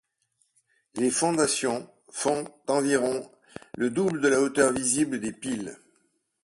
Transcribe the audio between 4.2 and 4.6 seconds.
la